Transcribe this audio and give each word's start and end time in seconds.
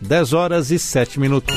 10 0.00 0.32
horas 0.32 0.70
e 0.70 0.78
7 0.78 1.20
minutos. 1.20 1.54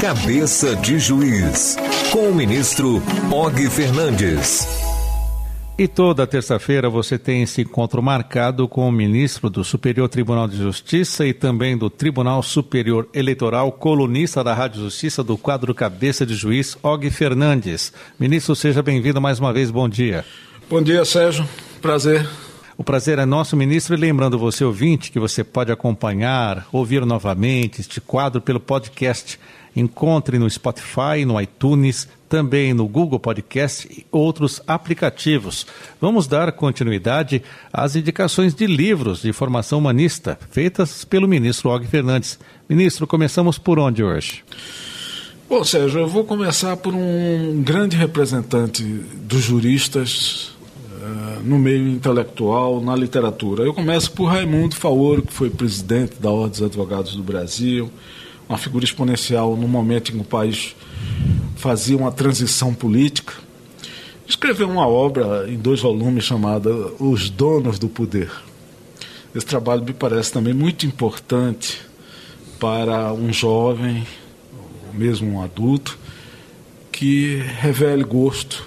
Cabeça 0.00 0.74
de 0.76 0.98
Juiz, 0.98 1.76
com 2.10 2.30
o 2.30 2.34
ministro 2.34 3.00
Og 3.30 3.70
Fernandes. 3.70 4.66
E 5.78 5.86
toda 5.86 6.26
terça-feira 6.26 6.88
você 6.88 7.18
tem 7.18 7.42
esse 7.42 7.60
encontro 7.60 8.02
marcado 8.02 8.66
com 8.66 8.88
o 8.88 8.92
ministro 8.92 9.50
do 9.50 9.62
Superior 9.62 10.08
Tribunal 10.08 10.48
de 10.48 10.56
Justiça 10.56 11.26
e 11.26 11.34
também 11.34 11.76
do 11.76 11.90
Tribunal 11.90 12.42
Superior 12.42 13.08
Eleitoral, 13.12 13.70
colunista 13.70 14.42
da 14.42 14.54
Rádio 14.54 14.82
Justiça 14.82 15.22
do 15.22 15.36
quadro 15.36 15.74
Cabeça 15.74 16.24
de 16.24 16.34
Juiz, 16.34 16.76
Og 16.82 17.10
Fernandes. 17.10 17.92
Ministro, 18.18 18.56
seja 18.56 18.82
bem-vindo 18.82 19.20
mais 19.20 19.38
uma 19.38 19.52
vez, 19.52 19.70
bom 19.70 19.88
dia. 19.88 20.24
Bom 20.68 20.82
dia, 20.82 21.04
Sérgio. 21.04 21.46
Prazer. 21.80 22.26
O 22.78 22.84
prazer 22.84 23.18
é 23.18 23.24
nosso, 23.24 23.56
ministro, 23.56 23.94
e 23.94 23.98
lembrando 23.98 24.38
você, 24.38 24.62
ouvinte, 24.62 25.10
que 25.10 25.18
você 25.18 25.42
pode 25.42 25.72
acompanhar, 25.72 26.68
ouvir 26.70 27.06
novamente 27.06 27.80
este 27.80 28.02
quadro 28.02 28.38
pelo 28.38 28.60
podcast 28.60 29.40
Encontre 29.74 30.38
no 30.38 30.48
Spotify, 30.48 31.24
no 31.26 31.40
iTunes, 31.40 32.06
também 32.28 32.74
no 32.74 32.86
Google 32.86 33.18
Podcast 33.18 33.88
e 33.90 34.04
outros 34.12 34.60
aplicativos. 34.66 35.66
Vamos 35.98 36.26
dar 36.26 36.52
continuidade 36.52 37.42
às 37.72 37.96
indicações 37.96 38.54
de 38.54 38.66
livros 38.66 39.22
de 39.22 39.32
formação 39.32 39.78
humanista 39.78 40.38
feitas 40.50 41.02
pelo 41.02 41.26
ministro 41.26 41.70
Og 41.70 41.86
Fernandes. 41.86 42.38
Ministro, 42.68 43.06
começamos 43.06 43.56
por 43.56 43.78
onde 43.78 44.04
hoje? 44.04 44.44
Bom, 45.48 45.64
Sérgio, 45.64 46.00
eu 46.00 46.08
vou 46.08 46.24
começar 46.24 46.76
por 46.76 46.94
um 46.94 47.62
grande 47.62 47.96
representante 47.96 48.82
dos 48.82 49.44
juristas 49.44 50.55
no 51.42 51.58
meio 51.58 51.88
intelectual, 51.88 52.80
na 52.80 52.94
literatura. 52.96 53.64
Eu 53.64 53.74
começo 53.74 54.10
por 54.12 54.26
Raimundo 54.26 54.74
Faoro, 54.74 55.22
que 55.22 55.32
foi 55.32 55.50
presidente 55.50 56.16
da 56.20 56.30
Ordem 56.30 56.50
dos 56.50 56.62
Advogados 56.62 57.14
do 57.14 57.22
Brasil, 57.22 57.90
uma 58.48 58.58
figura 58.58 58.84
exponencial 58.84 59.56
no 59.56 59.66
momento 59.66 60.10
em 60.10 60.14
que 60.16 60.20
o 60.20 60.24
país 60.24 60.74
fazia 61.56 61.96
uma 61.96 62.12
transição 62.12 62.72
política. 62.74 63.34
Escreveu 64.26 64.68
uma 64.68 64.86
obra 64.86 65.48
em 65.48 65.56
dois 65.56 65.80
volumes 65.80 66.24
chamada 66.24 66.70
Os 66.98 67.30
Donos 67.30 67.78
do 67.78 67.88
Poder. 67.88 68.30
Esse 69.34 69.46
trabalho 69.46 69.84
me 69.84 69.92
parece 69.92 70.32
também 70.32 70.54
muito 70.54 70.86
importante 70.86 71.80
para 72.58 73.12
um 73.12 73.32
jovem, 73.32 74.06
ou 74.88 74.94
mesmo 74.94 75.34
um 75.34 75.42
adulto, 75.42 75.98
que 76.90 77.36
revele 77.60 78.02
gosto 78.02 78.66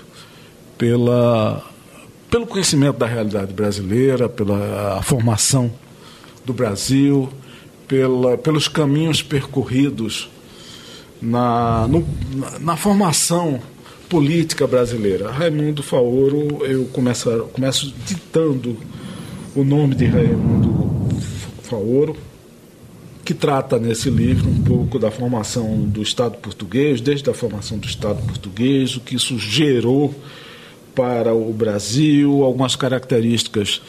pela, 0.78 1.69
pelo 2.30 2.46
conhecimento 2.46 2.98
da 2.98 3.08
realidade 3.08 3.54
brasileira, 3.54 4.30
pela 4.30 5.02
formação 5.02 5.72
do 6.46 6.54
Brasil, 6.54 7.30
pela, 7.88 8.38
pelos 8.38 8.68
caminhos 8.68 9.24
percorridos 9.24 10.30
na, 11.22 11.88
no, 11.88 12.08
na, 12.36 12.60
na, 12.60 12.78
formação 12.78 13.60
política 14.08 14.68
brasileira. 14.68 15.32
Raimundo 15.32 15.82
Faoro, 15.82 16.66
eu 16.66 16.86
começo, 16.86 17.50
começo 17.52 17.94
ditando 18.06 18.78
o 19.56 19.64
nome 19.64 19.96
de 19.96 20.06
Raimundo 20.06 21.20
Faoro, 21.64 22.16
que 23.26 23.34
trata 23.34 23.80
nesse 23.80 24.10
livro 24.10 24.48
um 24.50 24.64
pouco 24.64 24.98
da 25.00 25.12
formação 25.12 25.82
do 25.82 26.02
Estado 26.02 26.38
português, 26.38 27.02
desde 27.02 27.30
a 27.30 27.34
formação 27.34 27.78
do 27.78 27.88
Estado 27.88 28.22
português, 28.24 28.96
o 28.96 29.00
que 29.00 29.16
isso 29.16 29.38
gerou 29.38 30.14
para 31.00 31.34
o 31.34 31.54
Brasil, 31.54 32.44
algumas 32.44 32.76
características 32.76 33.82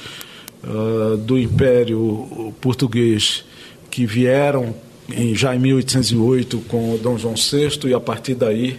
uh, 0.62 1.16
do 1.16 1.36
Império 1.36 2.54
Português 2.60 3.44
que 3.90 4.06
vieram 4.06 4.72
em, 5.12 5.34
já 5.34 5.52
em 5.56 5.58
1808 5.58 6.58
com 6.68 6.96
Dom 7.02 7.18
João 7.18 7.34
VI 7.34 7.88
e 7.88 7.94
a 7.94 7.98
partir 7.98 8.36
daí 8.36 8.78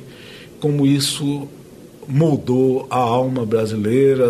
como 0.61 0.87
isso 0.87 1.45
moldou 2.07 2.87
a 2.89 2.95
alma 2.95 3.45
brasileira, 3.45 4.25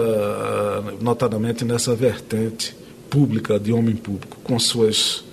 notadamente 0.99 1.63
nessa 1.63 1.93
vertente 1.93 2.75
pública 3.07 3.59
de 3.59 3.71
homem 3.71 3.95
público, 3.95 4.37
com 4.43 4.57
suas 4.57 5.23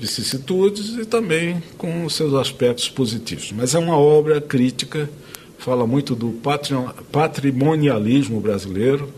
vicissitudes 0.00 0.96
e 0.96 1.04
também 1.04 1.62
com 1.76 2.08
seus 2.08 2.34
aspectos 2.34 2.88
positivos. 2.88 3.52
Mas 3.52 3.76
é 3.76 3.78
uma 3.78 3.96
obra 3.96 4.40
crítica, 4.40 5.08
fala 5.58 5.86
muito 5.86 6.14
do 6.14 6.32
patrimonialismo 7.12 8.40
brasileiro, 8.40 9.12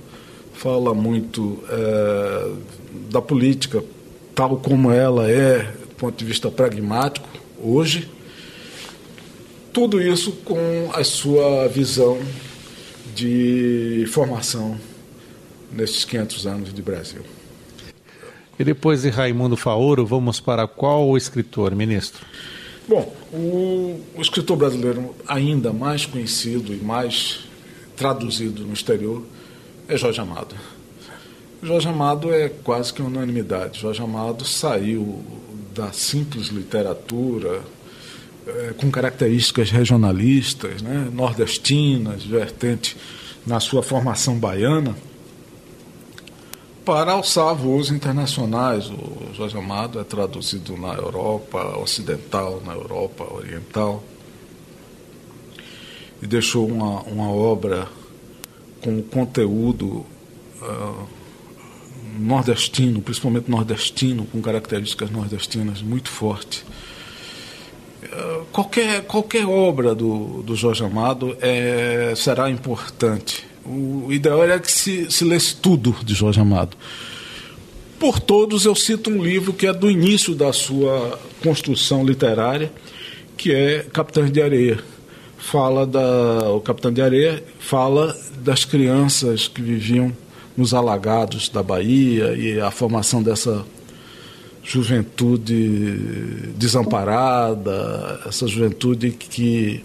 fala 0.54 0.94
muito 0.94 1.62
é, 1.68 2.52
da 3.10 3.22
política 3.22 3.84
tal 4.34 4.56
como 4.56 4.90
ela 4.90 5.30
é, 5.30 5.58
do 5.58 5.94
ponto 5.96 6.16
de 6.16 6.24
vista 6.24 6.50
pragmático, 6.50 7.28
hoje. 7.62 8.10
Tudo 9.72 10.00
isso 10.00 10.32
com 10.44 10.90
a 10.94 11.04
sua 11.04 11.68
visão 11.68 12.18
de 13.14 14.06
formação 14.10 14.78
nesses 15.70 16.04
500 16.04 16.46
anos 16.46 16.74
de 16.74 16.82
Brasil. 16.82 17.22
E 18.58 18.64
depois 18.64 19.02
de 19.02 19.10
Raimundo 19.10 19.56
Faoro, 19.56 20.04
vamos 20.04 20.40
para 20.40 20.66
qual 20.66 21.16
escritor, 21.16 21.74
ministro? 21.74 22.26
Bom, 22.90 23.14
o, 23.32 24.00
o, 24.16 24.20
escritor 24.20 24.56
brasileiro 24.56 25.14
ainda 25.28 25.72
mais 25.72 26.06
conhecido 26.06 26.74
e 26.74 26.76
mais 26.76 27.44
traduzido 27.96 28.64
no 28.64 28.72
exterior 28.72 29.22
é 29.86 29.96
Jorge 29.96 30.20
Amado. 30.20 30.56
Jorge 31.62 31.86
Amado 31.86 32.34
é 32.34 32.48
quase 32.48 32.92
que 32.92 33.00
unanimidade. 33.00 33.78
Jorge 33.78 34.02
Amado 34.02 34.44
saiu 34.44 35.24
da 35.72 35.92
simples 35.92 36.48
literatura 36.48 37.62
é, 38.44 38.72
com 38.76 38.90
características 38.90 39.70
regionalistas, 39.70 40.82
né, 40.82 41.08
nordestinas, 41.12 42.24
vertente 42.24 42.96
na 43.46 43.60
sua 43.60 43.84
formação 43.84 44.36
baiana, 44.36 44.96
para 46.90 47.12
alçar 47.12 47.54
voos 47.54 47.88
internacionais. 47.88 48.90
O 48.90 49.32
Jorge 49.32 49.56
Amado 49.56 50.00
é 50.00 50.02
traduzido 50.02 50.76
na 50.76 50.92
Europa 50.92 51.78
Ocidental, 51.78 52.60
na 52.66 52.72
Europa 52.72 53.32
Oriental, 53.32 54.02
e 56.20 56.26
deixou 56.26 56.66
uma, 56.66 57.00
uma 57.02 57.30
obra 57.30 57.86
com 58.82 59.00
conteúdo. 59.02 60.04
Uh, 60.60 61.20
nordestino, 62.18 63.00
principalmente 63.00 63.48
nordestino, 63.48 64.26
com 64.26 64.42
características 64.42 65.10
nordestinas 65.10 65.80
muito 65.80 66.10
forte. 66.10 66.64
Eh, 68.02 68.40
qualquer, 68.52 69.02
qualquer 69.04 69.46
obra 69.46 69.94
do, 69.94 70.42
do 70.42 70.56
Jorge 70.56 70.84
Amado 70.84 71.36
é, 71.40 72.12
será 72.16 72.50
importante. 72.50 73.46
O 73.64 74.12
ideal 74.12 74.44
é 74.44 74.58
que 74.58 74.70
se, 74.70 75.10
se 75.10 75.24
lesse 75.24 75.56
tudo 75.56 75.94
de 76.04 76.14
Jorge 76.14 76.40
Amado. 76.40 76.76
Por 77.98 78.18
todos, 78.18 78.64
eu 78.64 78.74
cito 78.74 79.10
um 79.10 79.22
livro 79.22 79.52
que 79.52 79.66
é 79.66 79.72
do 79.72 79.90
início 79.90 80.34
da 80.34 80.52
sua 80.52 81.18
construção 81.42 82.04
literária, 82.04 82.72
que 83.36 83.52
é 83.52 83.84
Capitães 83.92 84.32
de 84.32 84.40
Areia. 84.40 84.78
Fala 85.36 85.86
da, 85.86 86.50
o 86.50 86.60
Capitão 86.60 86.92
de 86.92 87.02
Areia 87.02 87.44
fala 87.58 88.16
das 88.38 88.64
crianças 88.64 89.48
que 89.48 89.60
viviam 89.60 90.12
nos 90.56 90.72
alagados 90.72 91.48
da 91.48 91.62
Bahia 91.62 92.34
e 92.34 92.60
a 92.60 92.70
formação 92.70 93.22
dessa 93.22 93.64
juventude 94.62 96.52
desamparada, 96.56 98.20
essa 98.26 98.46
juventude 98.46 99.10
que 99.10 99.82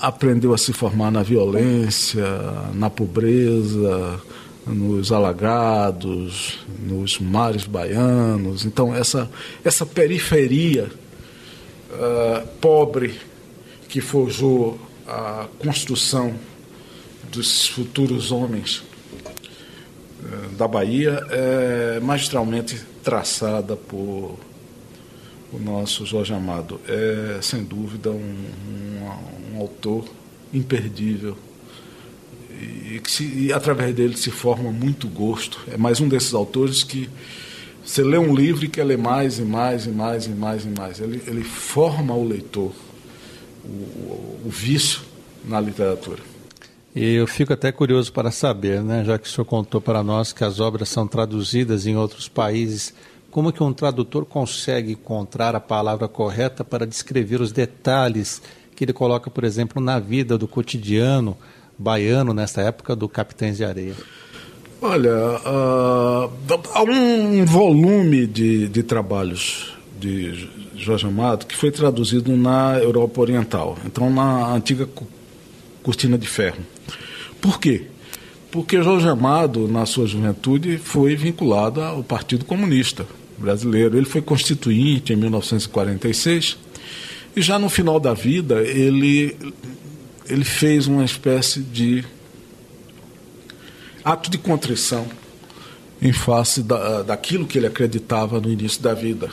aprendeu 0.00 0.52
a 0.54 0.58
se 0.58 0.72
formar 0.72 1.10
na 1.10 1.22
violência, 1.22 2.24
na 2.74 2.88
pobreza, 2.88 4.20
nos 4.66 5.12
alagados, 5.12 6.58
nos 6.80 7.18
mares 7.18 7.64
baianos. 7.64 8.64
Então, 8.64 8.94
essa, 8.94 9.30
essa 9.64 9.86
periferia 9.86 10.90
uh, 11.90 12.46
pobre 12.60 13.18
que 13.88 14.00
forjou 14.00 14.78
a 15.06 15.46
construção 15.58 16.34
dos 17.30 17.66
futuros 17.66 18.30
homens 18.30 18.82
da 20.56 20.66
Bahia 20.66 21.24
é 21.30 22.00
magistralmente 22.00 22.80
traçada 23.02 23.76
por 23.76 24.38
o 25.52 25.58
nosso 25.58 26.04
Jorge 26.04 26.34
Amado. 26.34 26.80
É, 26.86 27.38
sem 27.40 27.64
dúvida, 27.64 28.10
um, 28.10 28.14
um, 28.14 29.04
um 29.04 29.10
autor 29.78 30.04
imperdível 30.52 31.36
e, 32.50 32.98
que 32.98 33.10
se, 33.10 33.24
e 33.24 33.52
através 33.52 33.94
dele 33.94 34.16
se 34.16 34.30
forma 34.30 34.72
muito 34.72 35.06
gosto. 35.06 35.60
É 35.72 35.76
mais 35.76 36.00
um 36.00 36.08
desses 36.08 36.34
autores 36.34 36.82
que 36.82 37.08
você 37.84 38.02
lê 38.02 38.18
um 38.18 38.34
livro 38.34 38.64
e 38.64 38.68
quer 38.68 38.84
ler 38.84 38.98
mais 38.98 39.38
e 39.38 39.42
mais 39.42 39.86
e 39.86 39.90
mais 39.90 40.26
e 40.26 40.30
mais 40.30 40.64
e 40.64 40.68
mais. 40.68 41.00
Ele, 41.00 41.22
ele 41.26 41.44
forma 41.44 42.12
o 42.12 42.26
leitor, 42.26 42.72
o, 43.64 43.68
o, 43.68 44.40
o 44.46 44.50
vício 44.50 45.02
na 45.44 45.60
literatura. 45.60 46.20
E 46.94 47.14
eu 47.14 47.26
fico 47.28 47.52
até 47.52 47.70
curioso 47.70 48.12
para 48.12 48.32
saber, 48.32 48.82
né, 48.82 49.04
já 49.04 49.16
que 49.16 49.28
o 49.28 49.30
senhor 49.30 49.44
contou 49.44 49.80
para 49.80 50.02
nós 50.02 50.32
que 50.32 50.42
as 50.42 50.58
obras 50.58 50.88
são 50.88 51.06
traduzidas 51.06 51.86
em 51.86 51.96
outros 51.96 52.28
países, 52.28 52.92
como 53.30 53.52
que 53.52 53.62
um 53.62 53.72
tradutor 53.72 54.24
consegue 54.24 54.92
encontrar 54.92 55.54
a 55.54 55.60
palavra 55.60 56.08
correta 56.08 56.64
para 56.64 56.86
descrever 56.86 57.40
os 57.40 57.52
detalhes 57.52 58.42
que 58.78 58.84
ele 58.84 58.92
coloca, 58.92 59.28
por 59.28 59.42
exemplo, 59.42 59.82
na 59.82 59.98
vida 59.98 60.38
do 60.38 60.46
cotidiano 60.46 61.36
baiano 61.76 62.32
nessa 62.32 62.62
época 62.62 62.94
do 62.94 63.08
Capitães 63.08 63.56
de 63.56 63.64
Areia? 63.64 63.94
Olha, 64.80 65.10
uh, 65.10 66.30
há 66.72 66.82
um 66.84 67.44
volume 67.44 68.24
de, 68.24 68.68
de 68.68 68.84
trabalhos 68.84 69.76
de 69.98 70.48
Jorge 70.76 71.08
Amado 71.08 71.44
que 71.44 71.56
foi 71.56 71.72
traduzido 71.72 72.36
na 72.36 72.78
Europa 72.78 73.20
Oriental, 73.20 73.76
então 73.84 74.08
na 74.10 74.54
antiga 74.54 74.88
cortina 75.82 76.16
de 76.16 76.28
ferro. 76.28 76.58
Por 77.40 77.58
quê? 77.58 77.86
Porque 78.52 78.80
Jorge 78.80 79.08
Amado, 79.08 79.66
na 79.66 79.86
sua 79.86 80.06
juventude, 80.06 80.78
foi 80.78 81.16
vinculado 81.16 81.82
ao 81.82 82.04
Partido 82.04 82.44
Comunista 82.44 83.04
Brasileiro. 83.36 83.96
Ele 83.96 84.06
foi 84.06 84.22
constituinte 84.22 85.12
em 85.12 85.16
1946 85.16 86.67
e 87.38 87.42
já 87.42 87.56
no 87.56 87.68
final 87.68 88.00
da 88.00 88.14
vida 88.14 88.62
ele, 88.62 89.36
ele 90.28 90.44
fez 90.44 90.88
uma 90.88 91.04
espécie 91.04 91.60
de 91.60 92.04
ato 94.04 94.28
de 94.28 94.36
contrição 94.36 95.06
em 96.02 96.12
face 96.12 96.64
da, 96.64 97.02
daquilo 97.02 97.46
que 97.46 97.56
ele 97.56 97.68
acreditava 97.68 98.40
no 98.40 98.50
início 98.50 98.82
da 98.82 98.92
vida. 98.92 99.30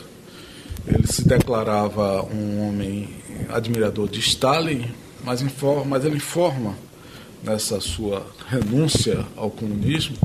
Ele 0.86 1.04
se 1.08 1.26
declarava 1.26 2.22
um 2.22 2.68
homem 2.68 3.08
admirador 3.48 4.08
de 4.08 4.20
Stalin, 4.20 4.88
mas, 5.24 5.42
informa, 5.42 5.84
mas 5.84 6.04
ele 6.04 6.16
informa 6.16 6.76
nessa 7.42 7.80
sua 7.80 8.24
renúncia 8.48 9.24
ao 9.36 9.50
comunismo 9.50 10.16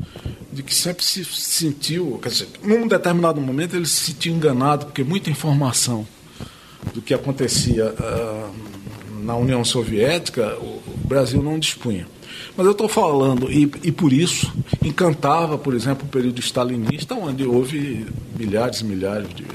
de 0.54 0.62
que 0.62 0.76
sempre 0.76 1.04
se 1.04 1.26
sentiu, 1.26 2.20
quer 2.22 2.30
dizer, 2.30 2.48
num 2.62 2.88
determinado 2.88 3.42
momento 3.42 3.76
ele 3.76 3.88
se 3.88 4.12
sentiu 4.12 4.36
enganado 4.36 4.86
porque 4.86 5.04
muita 5.04 5.32
informação 5.32 6.06
do 6.94 7.02
que 7.02 7.14
acontecia 7.14 7.94
uh, 7.94 9.22
na 9.24 9.36
União 9.36 9.64
Soviética 9.64 10.58
o 10.60 10.82
Brasil 11.08 11.42
não 11.42 11.60
dispunha. 11.60 12.08
Mas 12.56 12.66
eu 12.66 12.72
estou 12.74 12.90
falando, 12.90 13.52
e, 13.52 13.64
e, 13.84 13.92
por 13.92 14.12
isso 14.12 14.52
encantava, 14.84 15.58
por 15.58 15.74
exemplo, 15.74 16.06
o 16.06 16.10
período 16.10 16.40
stalinista, 16.40 17.16
onde 17.16 17.46
houve 17.46 18.06
milhares 18.38 18.82
e 18.82 18.86
milhares 18.86 19.30
de, 19.34 19.46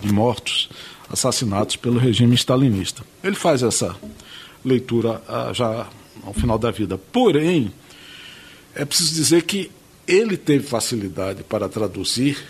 de, 0.00 0.12
mortos, 0.12 0.68
assassinatos 1.08 1.76
pelo 1.76 1.98
regime 1.98 2.34
stalinista. 2.34 3.02
Ele 3.22 3.36
faz 3.36 3.62
essa 3.62 3.94
leitura 4.64 5.22
ah, 5.28 5.50
já 5.52 5.88
ao 6.24 6.32
final 6.32 6.58
da 6.58 6.70
vida. 6.70 6.98
Porém, 6.98 7.72
é 8.74 8.84
preciso 8.84 9.14
dizer 9.14 9.42
que 9.42 9.70
ele 10.06 10.36
teve 10.36 10.66
facilidade 10.66 11.44
para 11.44 11.68
traduzir 11.68 12.42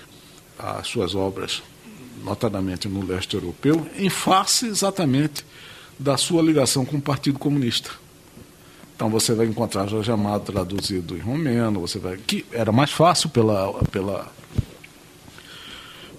as 0.59 0.87
suas 0.87 1.15
obras, 1.15 1.63
notadamente 2.25 2.89
no 2.89 3.05
leste 3.05 3.35
europeu, 3.35 3.87
em 3.97 4.09
face 4.09 4.67
exatamente 4.67 5.45
da 5.99 6.17
sua 6.17 6.43
ligação 6.43 6.85
com 6.85 6.97
o 6.97 7.01
Partido 7.01 7.39
Comunista. 7.39 7.91
Então 8.95 9.11
você 9.11 9.35
vai 9.35 9.47
encontrar 9.47 9.89
Jorge 9.89 10.13
Amado 10.13 10.53
traduzido 10.53 11.17
em 11.17 11.21
romeno, 11.21 11.81
você 11.81 11.99
vai 11.99 12.17
que 12.17 12.45
era 12.53 12.71
mais 12.71 12.91
fácil 12.91 13.29
pela 13.31 13.73
pela 13.85 14.31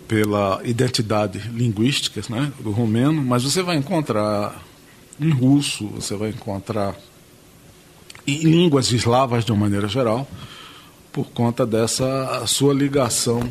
pela 0.08 0.62
identidade 0.66 1.40
linguística, 1.50 2.22
né, 2.30 2.52
do 2.60 2.72
romeno, 2.72 3.22
mas 3.24 3.44
você 3.44 3.64
vai 3.64 3.78
encontrar 3.78 4.62
em 5.20 5.30
russo, 5.30 5.88
você 5.88 6.16
vai 6.16 6.30
encontrar 6.30 6.96
em 8.28 8.40
línguas 8.40 8.92
eslavas 8.92 9.46
de 9.46 9.52
uma 9.52 9.62
maneira 9.62 9.88
geral, 9.88 10.28
por 11.12 11.30
conta 11.32 11.66
dessa 11.66 12.46
sua 12.48 12.74
ligação 12.74 13.50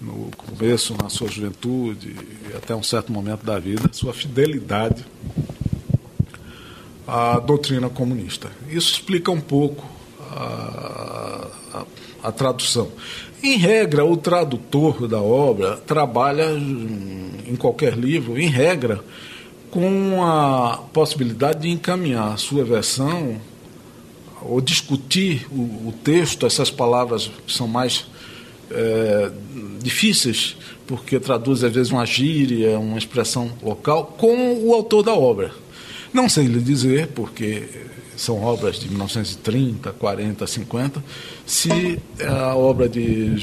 no 0.00 0.30
começo, 0.36 0.94
na 1.00 1.08
sua 1.08 1.28
juventude 1.28 2.14
e 2.50 2.56
até 2.56 2.74
um 2.74 2.82
certo 2.82 3.12
momento 3.12 3.44
da 3.44 3.58
vida, 3.58 3.88
sua 3.92 4.12
fidelidade 4.12 5.04
à 7.06 7.38
doutrina 7.38 7.88
comunista. 7.88 8.50
Isso 8.68 8.92
explica 8.92 9.30
um 9.30 9.40
pouco 9.40 9.84
a, 10.32 11.48
a, 11.74 11.84
a 12.28 12.32
tradução. 12.32 12.90
Em 13.42 13.56
regra, 13.56 14.04
o 14.04 14.16
tradutor 14.16 15.06
da 15.06 15.20
obra 15.20 15.76
trabalha 15.76 16.50
em 16.50 17.54
qualquer 17.56 17.94
livro, 17.96 18.38
em 18.38 18.48
regra, 18.48 19.02
com 19.70 20.24
a 20.24 20.78
possibilidade 20.92 21.62
de 21.62 21.70
encaminhar 21.70 22.32
a 22.32 22.36
sua 22.36 22.64
versão 22.64 23.40
ou 24.42 24.60
discutir 24.60 25.46
o, 25.50 25.88
o 25.88 25.94
texto, 26.04 26.46
essas 26.46 26.70
palavras 26.70 27.30
são 27.46 27.66
mais 27.66 28.06
é, 28.70 29.30
difíceis, 29.86 30.56
porque 30.86 31.20
traduz 31.20 31.62
às 31.62 31.72
vezes 31.72 31.92
uma 31.92 32.04
gíria, 32.04 32.78
uma 32.78 32.98
expressão 32.98 33.50
local, 33.62 34.16
com 34.18 34.58
o 34.64 34.74
autor 34.74 35.02
da 35.04 35.14
obra. 35.14 35.52
Não 36.12 36.28
sei 36.28 36.46
lhe 36.46 36.60
dizer, 36.60 37.08
porque 37.08 37.62
são 38.16 38.42
obras 38.42 38.80
de 38.80 38.88
1930, 38.88 39.92
40, 39.92 40.46
50, 40.46 41.04
se 41.44 42.00
a 42.26 42.56
obra 42.56 42.88
de 42.88 43.36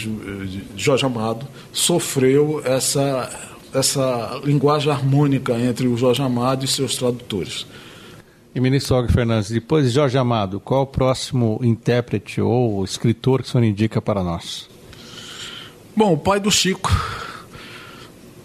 Jorge 0.76 1.06
Amado 1.06 1.48
sofreu 1.72 2.62
essa, 2.66 3.30
essa 3.74 4.42
linguagem 4.44 4.92
harmônica 4.92 5.54
entre 5.54 5.88
o 5.88 5.96
Jorge 5.96 6.22
Amado 6.22 6.66
e 6.66 6.68
seus 6.68 6.96
tradutores. 6.96 7.66
E 8.56 8.60
ministro 8.60 8.98
Og 8.98 9.12
Fernandes, 9.12 9.50
depois 9.50 9.86
de 9.86 9.92
Jorge 9.92 10.18
Amado, 10.18 10.60
qual 10.60 10.84
o 10.84 10.88
próximo 10.88 11.60
intérprete 11.64 12.40
ou 12.40 12.84
escritor 12.84 13.42
que 13.42 13.48
o 13.48 13.52
senhor 13.52 13.64
indica 13.64 14.00
para 14.02 14.24
nós? 14.24 14.73
Bom, 15.96 16.14
o 16.14 16.18
pai 16.18 16.40
do 16.40 16.52
Chico. 16.52 16.92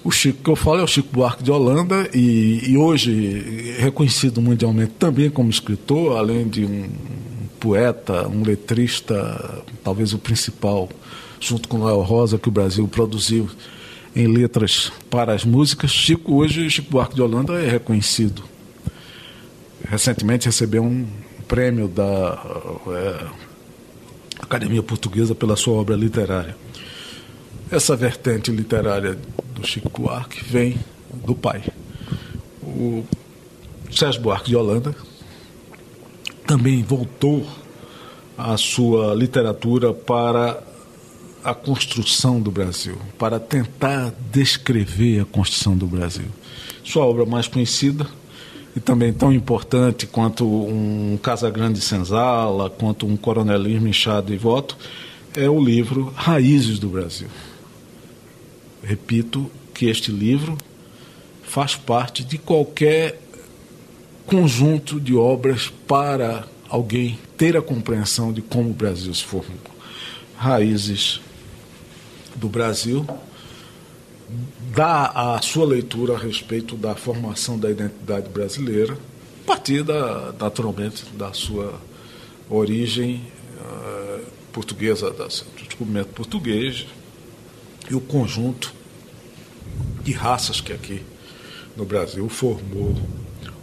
O 0.04 0.10
Chico 0.10 0.42
que 0.42 0.50
eu 0.50 0.56
falo 0.56 0.80
é 0.80 0.82
o 0.82 0.86
Chico 0.86 1.08
Buarque 1.12 1.42
de 1.42 1.50
Holanda 1.50 2.08
e, 2.14 2.70
e 2.70 2.76
hoje 2.76 3.76
reconhecido 3.78 4.40
mundialmente 4.40 4.92
também 4.98 5.28
como 5.30 5.50
escritor, 5.50 6.16
além 6.16 6.48
de 6.48 6.64
um 6.64 6.88
poeta, 7.58 8.28
um 8.28 8.42
letrista, 8.42 9.62
talvez 9.82 10.12
o 10.12 10.18
principal, 10.18 10.88
junto 11.40 11.68
com 11.68 11.78
Noel 11.78 12.00
Rosa, 12.02 12.38
que 12.38 12.48
o 12.48 12.52
Brasil 12.52 12.86
produziu 12.86 13.48
em 14.14 14.26
letras 14.26 14.92
para 15.10 15.34
as 15.34 15.44
músicas. 15.44 15.90
Chico 15.90 16.36
hoje, 16.36 16.70
Chico 16.70 16.90
Buarque 16.90 17.14
de 17.14 17.22
Holanda 17.22 17.54
é 17.54 17.68
reconhecido 17.68 18.44
recentemente 19.88 20.46
recebeu 20.46 20.82
um 20.82 21.06
prêmio 21.46 21.88
da 21.88 22.38
é, 22.88 23.26
Academia 24.40 24.82
Portuguesa 24.82 25.34
pela 25.34 25.56
sua 25.56 25.74
obra 25.74 25.96
literária. 25.96 26.56
Essa 27.70 27.94
vertente 27.94 28.50
literária 28.50 29.18
do 29.54 29.66
Chico 29.66 29.90
Buarque 30.00 30.42
vem 30.42 30.78
do 31.12 31.34
pai. 31.34 31.62
O 32.62 33.04
Sérgio 33.92 34.22
Buarque 34.22 34.48
de 34.48 34.56
Holanda 34.56 34.96
também 36.46 36.82
voltou 36.82 37.46
a 38.38 38.56
sua 38.56 39.14
literatura 39.14 39.92
para 39.92 40.62
a 41.44 41.52
construção 41.52 42.40
do 42.40 42.50
Brasil, 42.50 42.96
para 43.18 43.38
tentar 43.38 44.14
descrever 44.32 45.20
a 45.20 45.24
construção 45.26 45.76
do 45.76 45.86
Brasil. 45.86 46.26
Sua 46.82 47.04
obra 47.04 47.26
mais 47.26 47.48
conhecida, 47.48 48.06
e 48.74 48.80
também 48.80 49.12
tão 49.12 49.30
importante 49.30 50.06
quanto 50.06 50.46
um 50.46 51.18
Casa 51.22 51.50
Grande 51.50 51.82
Senzala, 51.82 52.70
quanto 52.70 53.06
um 53.06 53.16
Coronelismo 53.16 53.88
Inchado 53.88 54.32
e 54.32 54.38
Voto, 54.38 54.74
é 55.34 55.50
o 55.50 55.62
livro 55.62 56.12
Raízes 56.16 56.78
do 56.78 56.88
Brasil. 56.88 57.28
Repito 58.82 59.50
que 59.74 59.86
este 59.86 60.10
livro 60.10 60.56
faz 61.42 61.74
parte 61.74 62.24
de 62.24 62.38
qualquer 62.38 63.20
conjunto 64.26 65.00
de 65.00 65.14
obras 65.14 65.72
para 65.86 66.46
alguém 66.68 67.18
ter 67.36 67.56
a 67.56 67.62
compreensão 67.62 68.32
de 68.32 68.42
como 68.42 68.70
o 68.70 68.74
Brasil 68.74 69.12
se 69.14 69.24
formou. 69.24 69.56
Raízes 70.36 71.20
do 72.36 72.48
Brasil 72.48 73.06
dá 74.74 75.06
a 75.06 75.40
sua 75.40 75.64
leitura 75.64 76.14
a 76.14 76.18
respeito 76.18 76.76
da 76.76 76.94
formação 76.94 77.58
da 77.58 77.70
identidade 77.70 78.28
brasileira, 78.28 78.98
a 79.44 79.46
partir, 79.46 79.82
da, 79.82 80.34
naturalmente, 80.38 81.04
da 81.14 81.32
sua 81.32 81.80
origem 82.50 83.22
uh, 83.60 84.26
portuguesa, 84.52 85.10
do 85.10 85.26
descobrimento 85.66 86.10
português 86.10 86.86
e 87.90 87.94
o 87.94 88.00
conjunto 88.00 88.72
de 90.02 90.12
raças 90.12 90.60
que 90.60 90.72
aqui 90.72 91.02
no 91.76 91.84
Brasil 91.84 92.28
formou 92.28 92.94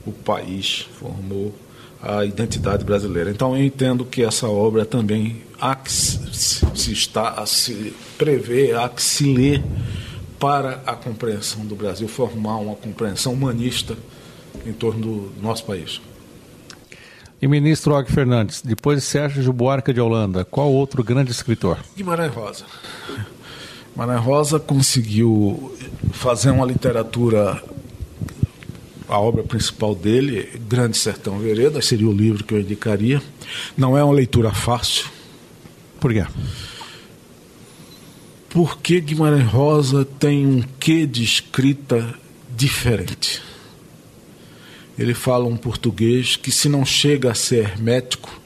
o 0.06 0.12
país, 0.12 0.88
formou 1.00 1.54
a 2.02 2.24
identidade 2.24 2.84
brasileira. 2.84 3.32
Então 3.32 3.58
eu 3.58 3.64
entendo 3.64 4.06
que 4.06 4.24
essa 4.24 4.48
obra 4.48 4.86
também 4.86 5.42
há 5.60 5.76
que 5.76 5.92
se, 5.92 6.92
está 6.92 7.30
a 7.32 7.46
se 7.46 7.94
prever, 8.18 8.76
há 8.78 8.88
que 8.88 9.02
se 9.02 9.34
ler 9.34 9.64
para 10.40 10.82
a 10.86 10.94
compreensão 10.94 11.66
do 11.66 11.76
Brasil, 11.76 12.08
formar 12.08 12.58
uma 12.58 12.76
compreensão 12.76 13.34
humanista 13.34 13.98
em 14.66 14.74
torno 14.74 15.02
do 15.02 15.42
nosso 15.42 15.66
país. 15.66 16.00
E 17.42 17.48
ministro 17.48 17.94
Og 17.96 18.12
Fernandes, 18.12 18.62
depois 18.62 19.00
de 19.00 19.06
Sérgio 19.06 19.52
Buarque 19.52 19.92
de 19.92 20.00
Holanda, 20.00 20.46
qual 20.46 20.72
outro 20.72 21.04
grande 21.04 21.32
escritor? 21.32 21.78
Guimarães 21.96 22.34
Rosa. 22.34 22.66
Mané 23.96 24.18
Rosa 24.18 24.60
conseguiu 24.60 25.74
fazer 26.12 26.50
uma 26.50 26.66
literatura, 26.66 27.64
a 29.08 29.18
obra 29.18 29.42
principal 29.42 29.96
dele, 29.96 30.60
Grande 30.68 30.98
Sertão 30.98 31.40
Veredas, 31.40 31.86
seria 31.86 32.10
o 32.10 32.12
livro 32.12 32.44
que 32.44 32.54
eu 32.54 32.60
indicaria. 32.60 33.22
Não 33.78 33.98
é 33.98 34.04
uma 34.04 34.14
leitura 34.14 34.52
fácil. 34.52 35.06
Por 35.98 36.12
quê? 36.12 36.26
Porque 38.50 39.00
Guimarães 39.00 39.48
Rosa 39.48 40.04
tem 40.04 40.46
um 40.46 40.62
quê 40.78 41.06
de 41.06 41.24
escrita 41.24 42.14
diferente. 42.54 43.42
Ele 45.00 45.14
fala 45.14 45.46
um 45.46 45.56
português 45.56 46.36
que, 46.36 46.52
se 46.52 46.68
não 46.68 46.86
chega 46.86 47.32
a 47.32 47.36
ser 47.36 47.64
hermético, 47.64 48.42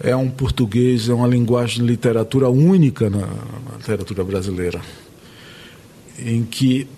é 0.00 0.14
um 0.14 0.30
português, 0.30 1.08
é 1.08 1.14
uma 1.14 1.26
linguagem 1.26 1.84
de 1.84 1.90
literatura 1.90 2.48
única 2.48 3.08
na, 3.08 3.26
na 3.26 3.76
literatura 3.76 4.24
brasileira, 4.24 4.80
em 6.18 6.44
que, 6.44 6.88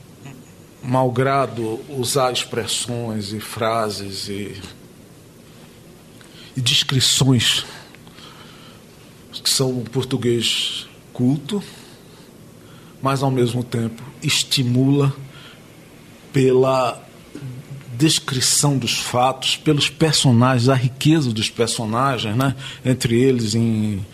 malgrado 0.83 1.81
usar 1.88 2.33
expressões 2.33 3.33
e 3.33 3.41
frases 3.41 4.29
e, 4.29 4.61
e 6.57 6.61
descrições 6.61 7.65
que 9.43 9.50
são 9.50 9.71
um 9.71 9.85
português 9.85 10.88
culto, 11.12 11.62
mas 13.00 13.23
ao 13.23 13.31
mesmo 13.31 13.62
tempo 13.62 14.03
estimula 14.23 15.15
pela 16.33 17.00
descrição 17.97 18.76
dos 18.76 18.99
fatos, 18.99 19.57
pelos 19.57 19.88
personagens, 19.88 20.69
a 20.69 20.75
riqueza 20.75 21.33
dos 21.33 21.49
personagens, 21.49 22.37
né? 22.37 22.55
entre 22.85 23.21
eles, 23.21 23.55
em, 23.55 24.05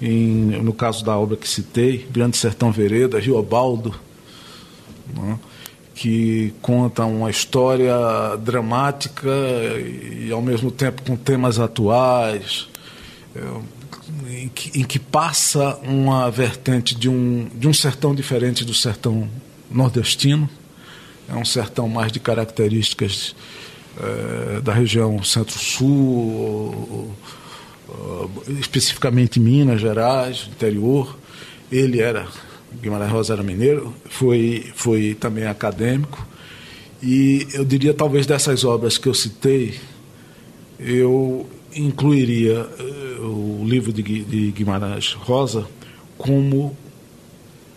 em, 0.00 0.62
no 0.62 0.72
caso 0.72 1.04
da 1.04 1.16
obra 1.16 1.36
que 1.36 1.48
citei, 1.48 2.06
Grande 2.10 2.36
Sertão 2.36 2.72
Vereda, 2.72 3.18
Riobaldo, 3.18 3.94
né? 5.14 5.38
que 5.94 6.52
conta 6.60 7.04
uma 7.04 7.30
história 7.30 7.94
dramática 8.42 9.30
e, 9.30 10.30
ao 10.30 10.42
mesmo 10.42 10.70
tempo, 10.70 11.02
com 11.02 11.16
temas 11.16 11.58
atuais, 11.58 12.68
é, 13.34 14.42
em 14.42 14.48
que, 14.48 14.80
em 14.80 14.84
que 14.84 14.98
passa 14.98 15.78
uma 15.82 16.30
vertente 16.30 16.94
de 16.94 17.08
um, 17.08 17.48
de 17.54 17.68
um 17.68 17.72
sertão 17.72 18.14
diferente 18.14 18.64
do 18.64 18.74
sertão 18.74 19.28
nordestino 19.70 20.48
é 21.28 21.34
um 21.34 21.44
sertão 21.44 21.88
mais 21.88 22.12
de 22.12 22.20
características 22.20 23.34
é, 23.98 24.60
da 24.60 24.72
região 24.72 25.22
centro-sul, 25.22 27.14
especificamente 28.60 29.40
Minas 29.40 29.80
Gerais, 29.80 30.48
interior. 30.50 31.16
Ele 31.70 32.00
era, 32.00 32.26
Guimarães 32.80 33.10
Rosa 33.10 33.32
era 33.32 33.42
mineiro, 33.42 33.94
foi, 34.04 34.70
foi 34.74 35.14
também 35.14 35.46
acadêmico. 35.46 36.26
E 37.02 37.46
eu 37.52 37.64
diria, 37.64 37.92
talvez 37.92 38.26
dessas 38.26 38.64
obras 38.64 38.98
que 38.98 39.08
eu 39.08 39.14
citei, 39.14 39.78
eu 40.78 41.48
incluiria 41.74 42.62
uh, 43.20 43.60
o 43.60 43.64
livro 43.66 43.92
de 43.92 44.02
Guimarães 44.02 45.12
Rosa 45.12 45.66
como 46.16 46.76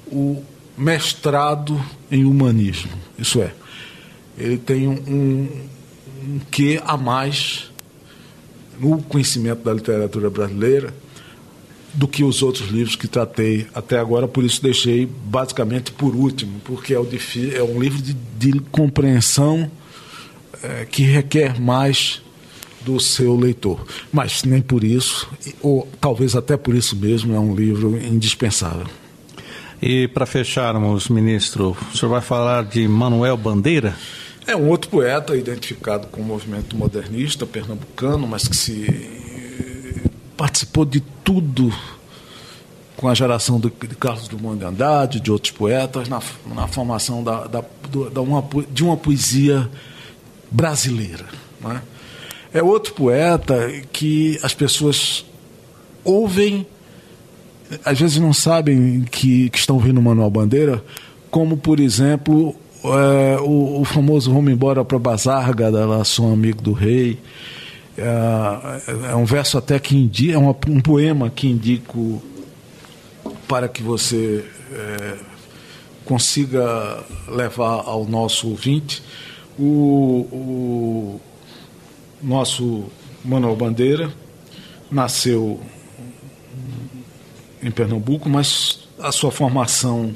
o 0.08 0.41
mestrado 0.80 1.84
em 2.10 2.24
humanismo. 2.24 2.92
Isso 3.18 3.42
é, 3.42 3.52
ele 4.38 4.58
tem 4.58 4.88
um, 4.88 4.94
um, 4.94 6.40
quê 6.50 6.82
a 6.86 6.96
mais 6.96 7.70
no 8.80 9.02
conhecimento 9.04 9.62
da 9.62 9.74
literatura 9.74 10.30
brasileira 10.30 10.94
do 11.94 12.08
que 12.08 12.24
os 12.24 12.42
outros 12.42 12.70
livros 12.70 12.96
que 12.96 13.10
tratei 13.10 13.68
até 13.74 13.98
agora, 14.00 14.26
por 14.26 14.44
isso 14.44 14.62
deixei 14.62 15.06
basicamente 15.06 15.92
por 15.92 16.16
último, 16.16 16.62
porque 16.64 16.94
é, 16.94 17.00
o, 17.00 17.08
é 17.54 17.64
um 17.64 17.80
livro 17.80 18.02
de, 18.02 18.14
de 18.14 18.60
compreensão 18.72 19.70
é, 20.64 20.86
que 20.86 21.04
requer 21.04 21.60
mais 21.60 22.22
do 22.86 23.02
seu 23.02 23.36
leitor. 23.36 23.86
Mas 24.14 24.44
nem 24.44 24.62
por 24.62 24.86
isso, 24.86 25.28
ou 25.62 25.86
talvez 26.00 26.36
até 26.36 26.56
por 26.56 26.74
isso 26.74 26.96
mesmo, 26.96 27.36
é 27.36 27.40
um 27.40 27.54
livro 27.54 27.98
indispensável. 27.98 28.88
E 29.82 30.08
para 30.10 30.26
fecharmos, 30.26 31.08
ministro, 31.08 31.76
o 31.94 31.98
senhor 31.98 32.12
vai 32.12 32.22
falar 32.22 32.66
de 32.66 32.88
Manuel 32.88 33.38
Bandeira? 33.38 33.96
É 34.46 34.56
um 34.56 34.68
outro 34.68 34.90
poeta 34.90 35.36
identificado 35.36 36.08
com 36.08 36.22
o 36.22 36.26
movimento 36.26 36.76
modernista 36.76 37.46
pernambucano, 37.46 38.28
mas 38.28 38.48
que 38.48 38.58
se 38.58 40.10
participou 40.36 40.84
de 40.84 41.00
tudo 41.24 41.74
com 42.98 43.08
a 43.08 43.14
geração 43.14 43.58
de 43.58 43.70
Carlos 43.70 44.28
Drummond 44.28 44.60
de 44.60 44.66
Andrade, 44.66 45.20
de 45.22 45.32
outros 45.32 45.54
poetas, 45.54 46.10
na, 46.10 46.22
na 46.54 46.68
formação 46.68 47.24
da, 47.24 47.48
da, 47.48 47.64
da 48.12 48.22
uma, 48.22 48.44
de 48.70 48.84
uma 48.84 48.98
poesia 48.98 49.70
brasileira. 50.52 51.26
Né? 51.62 51.82
É 52.54 52.62
outro 52.62 52.94
poeta 52.94 53.72
que 53.94 54.38
as 54.44 54.54
pessoas 54.54 55.26
ouvem 56.04 56.68
às 57.86 58.00
vezes 58.00 58.18
não 58.18 58.34
sabem 58.34 59.02
que, 59.10 59.50
que 59.50 59.58
estão 59.58 59.76
ouvindo 59.76 60.02
Manuel 60.02 60.30
Bandeira, 60.30 60.84
como, 61.30 61.58
por 61.58 61.80
exemplo, 61.80 62.56
é, 62.84 63.38
o, 63.42 63.82
o, 63.82 63.86
famoso 63.86 64.34
Vamos 64.34 64.52
Embora 64.52 64.84
para 64.84 64.98
Bazarga, 64.98 65.72
da 65.72 65.86
lá 65.86 66.04
Sou 66.04 66.32
Amigo 66.32 66.62
do 66.62 66.74
Rei. 66.74 67.20
É, 67.98 69.12
é 69.12 69.16
um 69.16 69.26
verso 69.26 69.58
até 69.58 69.78
que 69.80 69.96
indica, 69.96 70.34
é 70.34 70.38
uma, 70.38 70.56
um 70.68 70.82
poema 70.82 71.30
que 71.30 71.48
indico 71.48 72.22
para 73.48 73.68
que 73.68 73.84
você 73.84 74.46
é, 74.72 75.18
consiga 76.06 77.04
levar 77.28 77.84
ao 77.86 78.06
nosso 78.06 78.50
ouvinte 78.50 79.04
o, 79.58 80.26
o 80.32 81.22
nosso 82.24 82.86
Manuel 83.24 83.56
Bandeira 83.56 84.12
nasceu 84.90 85.60
em 87.62 87.72
Pernambuco, 87.72 88.30
mas 88.30 88.88
a 89.00 89.12
sua 89.12 89.32
formação, 89.32 90.16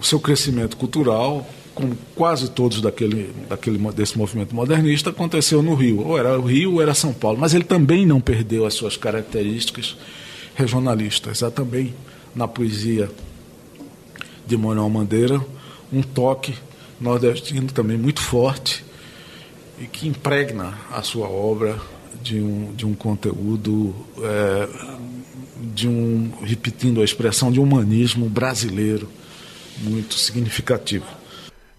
o 0.00 0.04
seu 0.04 0.20
crescimento 0.20 0.76
cultural, 0.76 1.46
como 1.74 1.96
quase 2.14 2.50
todos 2.50 2.80
daquele, 2.80 3.32
daquele, 3.48 3.78
desse 3.92 4.18
movimento 4.18 4.54
modernista, 4.54 5.10
aconteceu 5.10 5.62
no 5.62 5.74
Rio. 5.74 6.06
Ou 6.06 6.18
era 6.18 6.38
o 6.38 6.42
Rio 6.42 6.74
ou 6.74 6.82
era 6.82 6.94
São 6.94 7.12
Paulo. 7.12 7.38
Mas 7.38 7.54
ele 7.54 7.64
também 7.64 8.04
não 8.04 8.20
perdeu 8.20 8.66
as 8.66 8.74
suas 8.74 8.96
características 8.96 9.96
regionalistas. 10.54 11.42
Há 11.42 11.50
também 11.50 11.94
na 12.34 12.46
poesia 12.46 13.10
de 14.46 14.56
Manuel 14.56 14.90
Bandeira 14.90 15.44
um 15.92 16.02
toque 16.02 16.54
nordestino 17.00 17.70
também 17.72 17.96
muito 17.96 18.20
forte 18.20 18.84
e 19.78 19.86
que 19.86 20.06
impregna 20.06 20.78
a 20.90 21.02
sua 21.02 21.28
obra 21.28 21.78
de 22.22 22.40
um, 22.40 22.72
de 22.74 22.86
um 22.86 22.94
conteúdo 22.94 23.94
é, 24.18 24.68
de 25.62 25.88
um, 25.88 26.30
repetindo 26.42 27.00
a 27.00 27.04
expressão, 27.04 27.52
de 27.52 27.60
humanismo 27.60 28.28
brasileiro 28.28 29.08
muito 29.78 30.14
significativo. 30.14 31.06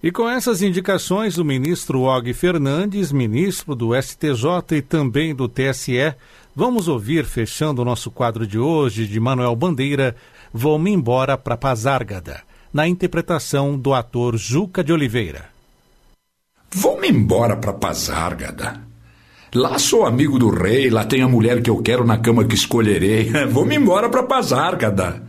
E 0.02 0.12
com 0.12 0.28
essas 0.28 0.62
indicações, 0.62 1.38
o 1.38 1.46
ministro 1.46 2.02
Og 2.02 2.34
Fernandes, 2.34 3.12
ministro 3.12 3.76
do 3.76 3.92
STJ 4.02 4.78
e 4.78 4.82
também 4.82 5.34
do 5.34 5.48
TSE, 5.48 6.14
vamos 6.56 6.88
ouvir, 6.88 7.26
fechando 7.26 7.82
o 7.82 7.86
nosso 7.86 8.12
quadro 8.12 8.46
de 8.46 8.60
hoje, 8.60 9.08
de 9.08 9.20
Manuel 9.20 9.56
Bandeira, 9.56 10.16
Vou-me 10.56 10.92
embora 10.92 11.36
para 11.36 11.58
Pazárgada, 11.58 12.44
na 12.72 12.88
interpretação 12.88 13.76
do 13.76 13.92
ator 13.92 14.38
Juca 14.38 14.84
de 14.84 14.94
Oliveira. 14.94 15.46
Vou-me 16.72 17.10
embora 17.10 17.58
para 17.58 17.74
Pazárgada 17.74 18.80
Lá 19.54 19.78
sou 19.78 20.04
amigo 20.04 20.40
do 20.40 20.50
rei, 20.50 20.90
lá 20.90 21.06
tem 21.06 21.22
a 21.22 21.28
mulher 21.28 21.62
que 21.62 21.70
eu 21.70 21.78
quero 21.78 22.04
na 22.04 22.18
cama 22.18 22.44
que 22.44 22.56
escolherei. 22.56 23.32
Vou-me 23.52 23.76
embora 23.76 24.10
para 24.10 24.24
Pazárgada. 24.24 25.22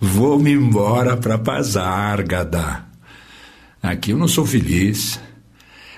Vou-me 0.00 0.52
embora 0.52 1.16
para 1.16 1.38
Pazárgada. 1.38 2.84
Aqui 3.82 4.12
eu 4.12 4.18
não 4.18 4.28
sou 4.28 4.46
feliz. 4.46 5.18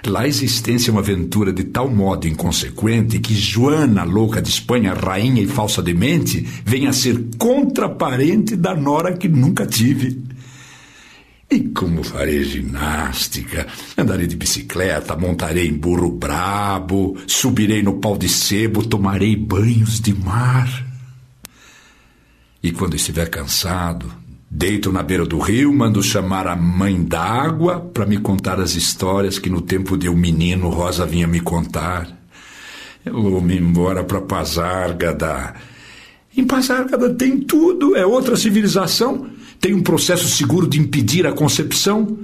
Lá 0.06 0.20
a 0.20 0.28
existência 0.28 0.90
é 0.90 0.92
uma 0.92 1.00
aventura 1.00 1.52
de 1.52 1.64
tal 1.64 1.88
modo 1.88 2.26
inconsequente 2.26 3.18
que 3.18 3.34
Joana, 3.34 4.04
louca 4.04 4.40
de 4.40 4.48
Espanha, 4.48 4.94
rainha 4.94 5.42
e 5.42 5.46
falsa 5.46 5.82
demente, 5.82 6.46
vem 6.64 6.86
a 6.86 6.92
ser 6.92 7.24
contraparente 7.38 8.56
da 8.56 8.74
nora 8.74 9.14
que 9.14 9.28
nunca 9.28 9.66
tive. 9.66 10.22
E 11.50 11.60
como 11.68 12.02
farei 12.02 12.42
ginástica? 12.42 13.66
Andarei 13.96 14.26
de 14.26 14.36
bicicleta, 14.36 15.16
montarei 15.16 15.68
em 15.68 15.74
burro 15.74 16.10
brabo, 16.10 17.16
subirei 17.26 17.82
no 17.82 18.00
pau 18.00 18.16
de 18.16 18.28
sebo, 18.28 18.86
tomarei 18.86 19.36
banhos 19.36 20.00
de 20.00 20.14
mar. 20.14 20.84
E 22.62 22.72
quando 22.72 22.96
estiver 22.96 23.28
cansado, 23.28 24.10
deito 24.50 24.90
na 24.90 25.02
beira 25.02 25.26
do 25.26 25.38
rio, 25.38 25.72
mando 25.72 26.02
chamar 26.02 26.46
a 26.46 26.56
mãe 26.56 27.02
d'água 27.02 27.78
para 27.80 28.06
me 28.06 28.18
contar 28.18 28.58
as 28.58 28.74
histórias 28.74 29.38
que 29.38 29.50
no 29.50 29.60
tempo 29.60 29.98
de 29.98 30.08
um 30.08 30.16
menino 30.16 30.70
Rosa 30.70 31.04
vinha 31.04 31.26
me 31.26 31.40
contar. 31.40 32.08
Eu 33.04 33.22
vou-me 33.22 33.58
embora 33.58 34.02
para 34.02 34.22
Pazárgada. 34.22 35.54
Em 36.34 36.44
Pazárgada 36.44 37.12
tem 37.12 37.38
tudo, 37.38 37.94
é 37.94 38.06
outra 38.06 38.34
civilização. 38.34 39.28
Tem 39.64 39.72
um 39.72 39.82
processo 39.82 40.28
seguro 40.28 40.68
de 40.68 40.78
impedir 40.78 41.26
a 41.26 41.32
concepção? 41.32 42.18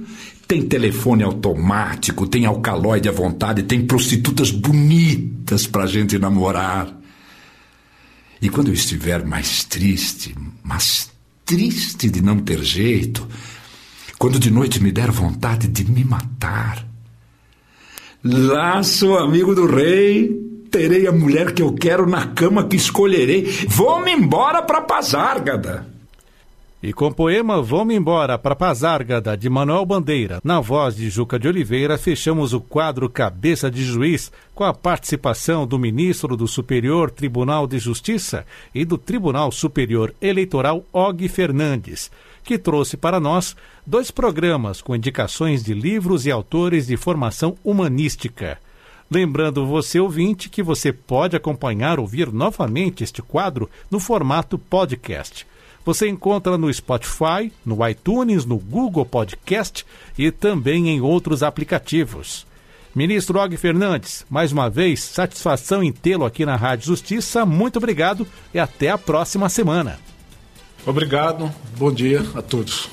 Tem 0.47 0.61
telefone 0.61 1.23
automático, 1.23 2.27
tem 2.27 2.45
alcaloide 2.45 3.09
à 3.09 3.11
vontade, 3.11 3.63
tem 3.63 3.83
prostitutas 3.83 4.51
bonitas 4.51 5.65
pra 5.65 5.87
gente 5.87 6.19
namorar. 6.19 6.95
E 8.39 8.47
quando 8.47 8.67
eu 8.67 8.75
estiver 8.75 9.25
mais 9.25 9.63
triste, 9.63 10.35
mas 10.63 11.09
triste 11.43 12.11
de 12.11 12.21
não 12.21 12.37
ter 12.37 12.63
jeito, 12.63 13.27
quando 14.19 14.37
de 14.37 14.51
noite 14.51 14.79
me 14.79 14.91
der 14.91 15.09
vontade 15.09 15.67
de 15.67 15.83
me 15.89 16.03
matar, 16.03 16.87
lá 18.23 18.83
sou 18.83 19.17
amigo 19.17 19.55
do 19.55 19.65
rei, 19.65 20.29
terei 20.69 21.07
a 21.07 21.11
mulher 21.11 21.55
que 21.55 21.63
eu 21.63 21.73
quero 21.73 22.07
na 22.07 22.27
cama 22.27 22.67
que 22.67 22.75
escolherei. 22.75 23.65
Vou-me 23.67 24.11
embora 24.11 24.61
pra 24.61 24.81
Pazárgada. 24.81 25.90
E 26.83 26.91
com 26.91 27.09
o 27.09 27.13
poema 27.13 27.61
Vamos 27.61 27.93
Embora 27.93 28.39
para 28.39 28.55
Pazárgada, 28.55 29.37
de 29.37 29.47
Manuel 29.47 29.85
Bandeira, 29.85 30.41
na 30.43 30.59
voz 30.59 30.95
de 30.95 31.11
Juca 31.11 31.37
de 31.37 31.47
Oliveira, 31.47 31.95
fechamos 31.95 32.53
o 32.53 32.59
quadro 32.59 33.07
Cabeça 33.07 33.69
de 33.69 33.83
Juiz 33.83 34.31
com 34.55 34.63
a 34.63 34.73
participação 34.73 35.67
do 35.67 35.77
ministro 35.77 36.35
do 36.35 36.47
Superior 36.47 37.11
Tribunal 37.11 37.67
de 37.67 37.77
Justiça 37.77 38.47
e 38.73 38.83
do 38.83 38.97
Tribunal 38.97 39.51
Superior 39.51 40.11
Eleitoral, 40.19 40.83
Og 40.91 41.27
Fernandes, 41.29 42.09
que 42.43 42.57
trouxe 42.57 42.97
para 42.97 43.19
nós 43.19 43.55
dois 43.85 44.09
programas 44.09 44.81
com 44.81 44.95
indicações 44.95 45.63
de 45.63 45.75
livros 45.75 46.25
e 46.25 46.31
autores 46.31 46.87
de 46.87 46.97
formação 46.97 47.55
humanística. 47.63 48.57
Lembrando 49.07 49.67
você, 49.67 49.99
ouvinte, 49.99 50.49
que 50.49 50.63
você 50.63 50.91
pode 50.91 51.35
acompanhar, 51.35 51.99
ouvir 51.99 52.33
novamente 52.33 53.03
este 53.03 53.21
quadro 53.21 53.69
no 53.91 53.99
formato 53.99 54.57
podcast. 54.57 55.45
Você 55.85 56.07
encontra 56.07 56.57
no 56.57 56.71
Spotify, 56.71 57.51
no 57.65 57.87
iTunes, 57.87 58.45
no 58.45 58.57
Google 58.57 59.05
Podcast 59.05 59.85
e 60.17 60.31
também 60.31 60.89
em 60.89 61.01
outros 61.01 61.41
aplicativos. 61.41 62.45
Ministro 62.93 63.39
Og 63.39 63.55
Fernandes, 63.55 64.25
mais 64.29 64.51
uma 64.51 64.69
vez, 64.69 65.01
satisfação 65.01 65.81
em 65.81 65.91
tê-lo 65.91 66.25
aqui 66.25 66.45
na 66.45 66.55
Rádio 66.55 66.87
Justiça. 66.87 67.45
Muito 67.45 67.77
obrigado 67.77 68.27
e 68.53 68.59
até 68.59 68.89
a 68.89 68.97
próxima 68.97 69.47
semana. 69.47 69.97
Obrigado, 70.85 71.51
bom 71.77 71.91
dia 71.91 72.21
a 72.35 72.41
todos. 72.41 72.89